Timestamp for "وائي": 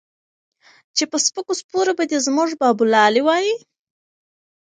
3.27-3.53